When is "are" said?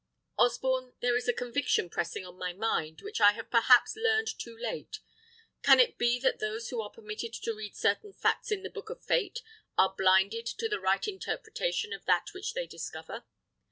6.81-6.89, 9.77-9.93